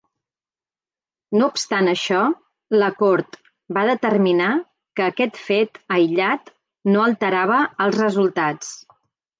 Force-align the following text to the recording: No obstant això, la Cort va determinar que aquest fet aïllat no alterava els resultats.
No 1.39 1.49
obstant 1.55 1.89
això, 1.91 2.21
la 2.85 2.89
Cort 3.03 3.37
va 3.79 3.85
determinar 3.91 4.49
que 5.01 5.07
aquest 5.11 5.41
fet 5.51 5.81
aïllat 5.99 6.55
no 6.95 7.09
alterava 7.11 7.65
els 7.87 8.05
resultats. 8.09 8.77